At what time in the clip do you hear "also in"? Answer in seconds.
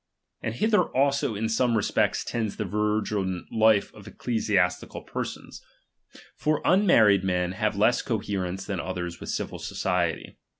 0.95-1.47